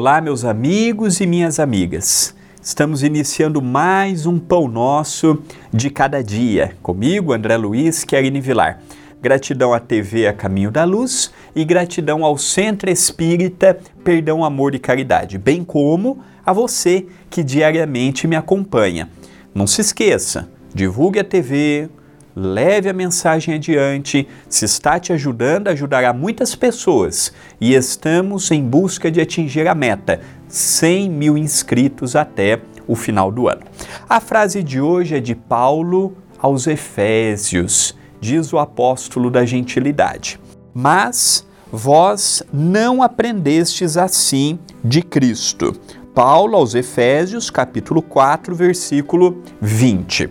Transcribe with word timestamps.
Olá, 0.00 0.20
meus 0.20 0.44
amigos 0.44 1.20
e 1.20 1.26
minhas 1.26 1.58
amigas. 1.58 2.32
Estamos 2.62 3.02
iniciando 3.02 3.60
mais 3.60 4.26
um 4.26 4.38
Pão 4.38 4.68
Nosso 4.68 5.42
de 5.74 5.90
cada 5.90 6.22
dia. 6.22 6.76
Comigo, 6.80 7.32
André 7.32 7.56
Luiz 7.56 8.04
Querine 8.04 8.40
Vilar. 8.40 8.80
Gratidão 9.20 9.74
à 9.74 9.80
TV 9.80 10.28
A 10.28 10.32
Caminho 10.32 10.70
da 10.70 10.84
Luz 10.84 11.32
e 11.52 11.64
gratidão 11.64 12.24
ao 12.24 12.38
Centro 12.38 12.88
Espírita 12.88 13.76
Perdão, 14.04 14.44
Amor 14.44 14.72
e 14.72 14.78
Caridade, 14.78 15.36
bem 15.36 15.64
como 15.64 16.20
a 16.46 16.52
você 16.52 17.04
que 17.28 17.42
diariamente 17.42 18.28
me 18.28 18.36
acompanha. 18.36 19.10
Não 19.52 19.66
se 19.66 19.80
esqueça, 19.80 20.48
divulgue 20.72 21.18
a 21.18 21.24
TV, 21.24 21.90
leve 22.38 22.88
a 22.88 22.92
mensagem 22.92 23.54
adiante. 23.54 24.28
Se 24.48 24.64
está 24.64 24.98
te 24.98 25.12
ajudando, 25.12 25.68
ajudará 25.68 26.12
muitas 26.12 26.54
pessoas. 26.54 27.32
E 27.60 27.74
estamos 27.74 28.50
em 28.50 28.62
busca 28.62 29.10
de 29.10 29.20
atingir 29.20 29.66
a 29.66 29.74
meta: 29.74 30.20
100 30.48 31.10
mil 31.10 31.36
inscritos 31.36 32.14
até 32.14 32.60
o 32.86 32.94
final 32.94 33.30
do 33.30 33.48
ano. 33.48 33.62
A 34.08 34.20
frase 34.20 34.62
de 34.62 34.80
hoje 34.80 35.16
é 35.16 35.20
de 35.20 35.34
Paulo 35.34 36.16
aos 36.38 36.66
Efésios, 36.66 37.94
diz 38.20 38.52
o 38.52 38.58
apóstolo 38.58 39.30
da 39.30 39.44
gentilidade. 39.44 40.40
Mas 40.72 41.46
vós 41.70 42.42
não 42.52 43.02
aprendestes 43.02 43.96
assim 43.96 44.58
de 44.82 45.02
Cristo. 45.02 45.74
Paulo 46.14 46.56
aos 46.56 46.74
Efésios, 46.74 47.50
capítulo 47.50 48.02
4, 48.02 48.54
versículo 48.54 49.42
20. 49.60 50.30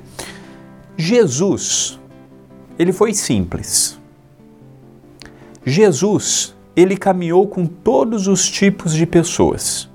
Jesus, 0.97 1.96
ele 2.77 2.91
foi 2.91 3.13
simples. 3.13 3.99
Jesus, 5.65 6.55
ele 6.75 6.95
caminhou 6.95 7.47
com 7.47 7.65
todos 7.65 8.27
os 8.27 8.49
tipos 8.49 8.93
de 8.93 9.05
pessoas. 9.05 9.89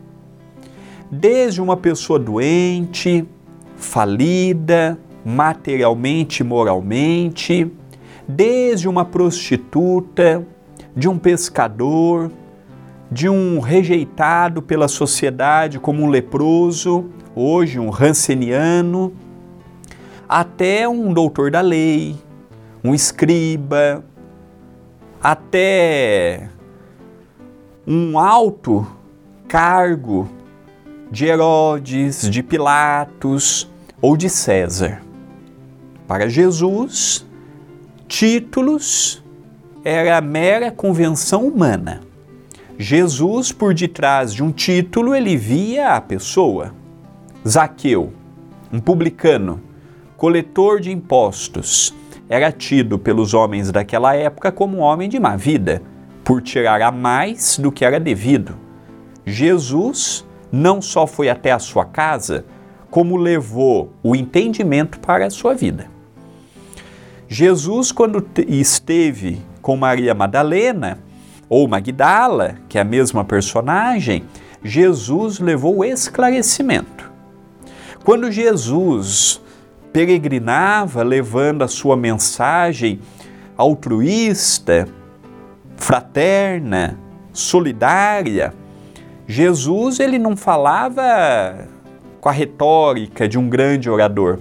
Desde 1.11 1.61
uma 1.61 1.77
pessoa 1.77 2.19
doente, 2.19 3.27
falida, 3.77 4.99
materialmente, 5.25 6.43
moralmente, 6.43 7.71
desde 8.27 8.89
uma 8.89 9.05
prostituta, 9.05 10.47
de 10.95 11.09
um 11.09 11.19
pescador, 11.19 12.31
de 13.11 13.29
um 13.29 13.61
rejeitado 13.61 14.61
pela 14.63 14.89
sociedade 14.89 15.79
como 15.79 16.03
um 16.03 16.09
leproso, 16.09 17.07
hoje 17.35 17.79
um 17.79 17.91
ranceniano, 17.91 19.13
até 20.29 20.89
um 20.89 21.13
doutor 21.13 21.51
da 21.51 21.61
lei, 21.61 22.17
um 22.85 22.95
escriba, 22.95 24.05
até 25.23 26.49
um 27.87 28.19
alto 28.19 28.87
cargo 29.47 30.29
de 31.11 31.27
Herodes, 31.27 32.29
de 32.29 32.43
Pilatos 32.43 33.71
ou 34.01 34.17
de 34.17 34.29
César. 34.29 35.03
Para 36.09 36.29
Jesus, 36.29 37.27
títulos 38.09 39.23
era 39.85 40.21
mera 40.21 40.71
convenção 40.71 41.47
humana. 41.47 42.01
Jesus, 42.79 43.53
por 43.53 43.75
detrás 43.75 44.35
de 44.35 44.43
um 44.43 44.51
título, 44.51 45.15
ele 45.15 45.37
via 45.37 45.95
a 45.95 46.01
pessoa. 46.01 46.75
Zaqueu, 47.47 48.13
um 48.73 48.81
publicano, 48.81 49.61
coletor 50.17 50.81
de 50.81 50.91
impostos, 50.91 51.95
era 52.33 52.51
tido 52.51 52.99
pelos 52.99 53.35
homens 53.35 53.71
daquela 53.71 54.17
época 54.17 54.51
como 54.51 54.79
um 54.79 54.81
homem 54.81 55.07
de 55.07 55.21
má 55.21 55.37
vida, 55.37 55.83
por 56.25 56.41
tirar 56.41 56.81
a 56.81 56.91
mais 56.91 57.59
do 57.59 57.71
que 57.71 57.85
era 57.85 58.01
devido. 58.01 58.57
Jesus 59.27 60.27
não 60.51 60.81
só 60.81 61.07
foi 61.07 61.29
até 61.29 61.53
a 61.53 61.59
sua 61.59 61.85
casa, 61.85 62.47
como 62.91 63.19
levou 63.19 63.93
o 64.03 64.17
entendimento 64.17 64.99
para 64.99 65.27
a 65.27 65.31
sua 65.31 65.53
vida. 65.53 65.91
Jesus, 67.29 67.93
quando 67.93 68.27
esteve 68.49 69.43
com 69.61 69.77
Maria 69.77 70.15
Madalena, 70.15 71.01
ou 71.51 71.69
Magdala, 71.69 72.55
que 72.67 72.79
é 72.79 72.81
a 72.81 72.85
mesma 72.85 73.27
personagem, 73.27 74.25
Jesus 74.65 75.39
levou 75.39 75.81
o 75.81 75.85
esclarecimento. 75.85 77.13
Quando 78.03 78.33
Jesus 78.33 79.43
peregrinava 79.93 81.03
levando 81.03 81.63
a 81.63 81.69
sua 81.69 81.97
mensagem 81.97 83.01
altruísta, 83.57 84.89
fraterna, 85.77 86.99
solidária. 87.33 88.55
Jesus 89.27 90.01
ele 90.01 90.19
não 90.19 90.37
falava 90.37 91.69
com 92.21 92.29
a 92.29 92.33
retórica 92.33 93.29
de 93.29 93.39
um 93.39 93.49
grande 93.49 93.91
orador. 93.91 94.39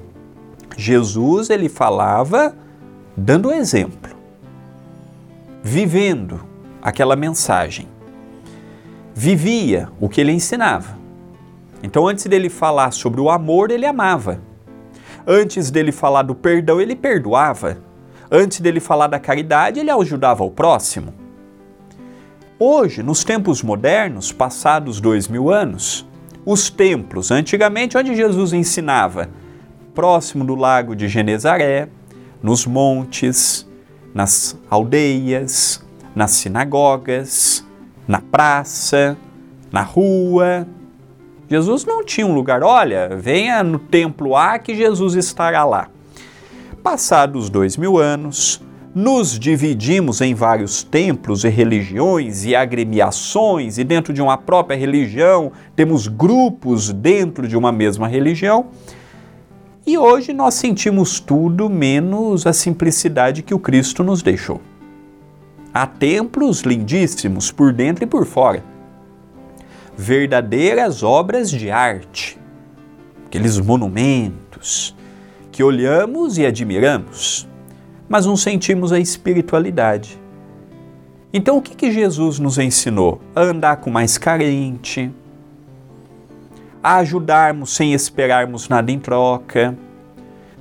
Jesus 0.77 1.49
ele 1.49 1.67
falava 1.67 2.55
dando 3.15 3.51
exemplo, 3.51 4.15
vivendo 5.61 6.41
aquela 6.81 7.15
mensagem. 7.15 7.87
Vivia 9.13 9.89
o 9.99 10.07
que 10.07 10.21
ele 10.21 10.31
ensinava. 10.31 10.97
Então 11.83 12.07
antes 12.07 12.25
dele 12.25 12.49
falar 12.49 12.91
sobre 12.91 13.19
o 13.19 13.29
amor, 13.29 13.71
ele 13.71 13.85
amava. 13.85 14.39
Antes 15.25 15.69
dele 15.69 15.91
falar 15.91 16.23
do 16.23 16.35
perdão, 16.35 16.81
ele 16.81 16.95
perdoava. 16.95 17.77
Antes 18.31 18.59
dele 18.59 18.79
falar 18.79 19.07
da 19.07 19.19
caridade, 19.19 19.79
ele 19.79 19.91
ajudava 19.91 20.43
o 20.43 20.51
próximo. 20.51 21.13
Hoje, 22.57 23.01
nos 23.01 23.23
tempos 23.23 23.63
modernos, 23.63 24.31
passados 24.31 25.01
dois 25.01 25.27
mil 25.27 25.51
anos, 25.51 26.07
os 26.45 26.69
templos, 26.69 27.31
antigamente 27.31 27.97
onde 27.97 28.15
Jesus 28.15 28.53
ensinava, 28.53 29.29
próximo 29.93 30.43
do 30.43 30.55
lago 30.55 30.95
de 30.95 31.07
Genezaré, 31.07 31.89
nos 32.41 32.65
montes, 32.65 33.67
nas 34.13 34.57
aldeias, 34.69 35.83
nas 36.15 36.31
sinagogas, 36.31 37.65
na 38.07 38.19
praça, 38.19 39.17
na 39.71 39.81
rua, 39.81 40.67
Jesus 41.51 41.83
não 41.83 42.01
tinha 42.01 42.25
um 42.25 42.33
lugar, 42.33 42.63
olha, 42.63 43.09
venha 43.13 43.61
no 43.61 43.77
templo 43.77 44.37
A 44.37 44.57
que 44.57 44.73
Jesus 44.73 45.15
estará 45.15 45.65
lá. 45.65 45.89
Passados 46.81 47.49
dois 47.49 47.75
mil 47.75 47.97
anos, 47.97 48.63
nos 48.95 49.37
dividimos 49.37 50.21
em 50.21 50.33
vários 50.33 50.81
templos 50.81 51.43
e 51.43 51.49
religiões 51.49 52.45
e 52.45 52.55
agremiações, 52.55 53.77
e 53.77 53.83
dentro 53.83 54.13
de 54.13 54.21
uma 54.21 54.37
própria 54.37 54.77
religião 54.77 55.51
temos 55.75 56.07
grupos 56.07 56.93
dentro 56.93 57.45
de 57.45 57.57
uma 57.57 57.69
mesma 57.69 58.07
religião. 58.07 58.67
E 59.85 59.97
hoje 59.97 60.31
nós 60.31 60.53
sentimos 60.53 61.19
tudo 61.19 61.69
menos 61.69 62.47
a 62.47 62.53
simplicidade 62.53 63.43
que 63.43 63.53
o 63.53 63.59
Cristo 63.59 64.05
nos 64.05 64.21
deixou. 64.21 64.61
Há 65.73 65.85
templos 65.85 66.61
lindíssimos 66.61 67.51
por 67.51 67.73
dentro 67.73 68.05
e 68.05 68.07
por 68.07 68.25
fora 68.25 68.70
verdadeiras 69.97 71.03
obras 71.03 71.49
de 71.49 71.69
arte, 71.69 72.39
aqueles 73.25 73.59
monumentos 73.59 74.95
que 75.51 75.63
olhamos 75.63 76.37
e 76.37 76.45
admiramos, 76.45 77.47
mas 78.07 78.25
não 78.25 78.35
sentimos 78.35 78.91
a 78.91 78.99
espiritualidade. 78.99 80.19
Então, 81.33 81.57
o 81.57 81.61
que, 81.61 81.75
que 81.75 81.91
Jesus 81.91 82.39
nos 82.39 82.57
ensinou? 82.57 83.21
A 83.33 83.41
andar 83.41 83.77
com 83.77 83.89
mais 83.89 84.17
carente, 84.17 85.11
a 86.83 86.97
ajudarmos 86.97 87.73
sem 87.73 87.93
esperarmos 87.93 88.67
nada 88.67 88.91
em 88.91 88.99
troca. 88.99 89.77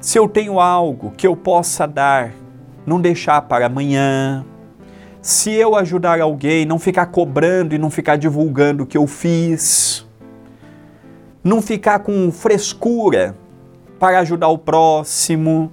Se 0.00 0.18
eu 0.18 0.28
tenho 0.28 0.60
algo 0.60 1.12
que 1.16 1.26
eu 1.26 1.34
possa 1.34 1.86
dar, 1.86 2.32
não 2.86 3.00
deixar 3.00 3.42
para 3.42 3.66
amanhã, 3.66 4.44
se 5.22 5.52
eu 5.52 5.76
ajudar 5.76 6.20
alguém, 6.20 6.64
não 6.64 6.78
ficar 6.78 7.06
cobrando 7.06 7.74
e 7.74 7.78
não 7.78 7.90
ficar 7.90 8.16
divulgando 8.16 8.84
o 8.84 8.86
que 8.86 8.96
eu 8.96 9.06
fiz, 9.06 10.06
não 11.44 11.60
ficar 11.60 11.98
com 12.00 12.30
frescura 12.32 13.36
para 13.98 14.20
ajudar 14.20 14.48
o 14.48 14.56
próximo, 14.56 15.70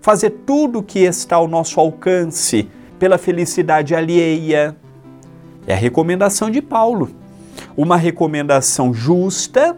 fazer 0.00 0.30
tudo 0.46 0.78
o 0.78 0.82
que 0.82 1.00
está 1.00 1.36
ao 1.36 1.48
nosso 1.48 1.80
alcance 1.80 2.68
pela 2.98 3.18
felicidade 3.18 3.94
alheia. 3.94 4.76
É 5.66 5.74
a 5.74 5.76
recomendação 5.76 6.50
de 6.50 6.62
Paulo. 6.62 7.10
Uma 7.76 7.96
recomendação 7.96 8.94
justa 8.94 9.76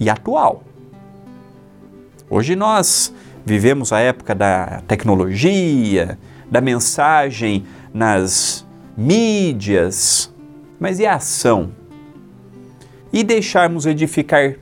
e 0.00 0.08
atual. 0.08 0.62
Hoje 2.28 2.56
nós 2.56 3.14
vivemos 3.44 3.92
a 3.92 4.00
época 4.00 4.34
da 4.34 4.82
tecnologia, 4.86 6.18
da 6.50 6.60
mensagem 6.60 7.64
nas 7.92 8.66
mídias, 8.96 10.32
mas 10.78 10.98
e 10.98 11.06
a 11.06 11.14
ação? 11.14 11.70
E 13.12 13.22
deixarmos 13.22 13.86
edificar 13.86 14.54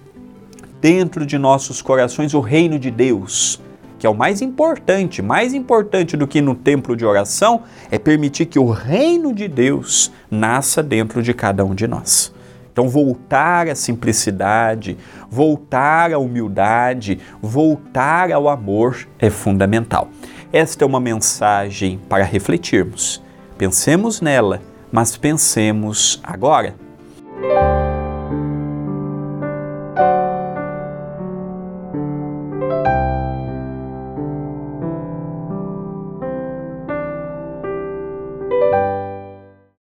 dentro 0.80 1.24
de 1.24 1.38
nossos 1.38 1.82
corações 1.82 2.34
o 2.34 2.40
reino 2.40 2.78
de 2.78 2.90
Deus, 2.90 3.60
que 3.98 4.06
é 4.06 4.10
o 4.10 4.14
mais 4.14 4.40
importante, 4.40 5.20
mais 5.20 5.52
importante 5.52 6.16
do 6.16 6.26
que 6.26 6.40
no 6.40 6.54
templo 6.54 6.96
de 6.96 7.04
oração, 7.04 7.62
é 7.90 7.98
permitir 7.98 8.46
que 8.46 8.58
o 8.58 8.70
reino 8.70 9.34
de 9.34 9.46
Deus 9.46 10.10
nasça 10.30 10.82
dentro 10.82 11.22
de 11.22 11.34
cada 11.34 11.64
um 11.64 11.74
de 11.74 11.86
nós. 11.86 12.32
Então, 12.72 12.88
voltar 12.88 13.68
à 13.68 13.74
simplicidade, 13.74 14.96
voltar 15.28 16.12
à 16.12 16.18
humildade, 16.18 17.18
voltar 17.42 18.32
ao 18.32 18.48
amor 18.48 19.06
é 19.18 19.28
fundamental. 19.28 20.08
Esta 20.52 20.82
é 20.82 20.86
uma 20.86 20.98
mensagem 20.98 22.00
para 22.08 22.24
refletirmos. 22.24 23.22
Pensemos 23.56 24.20
nela, 24.20 24.60
mas 24.90 25.16
pensemos 25.16 26.20
agora. 26.24 26.74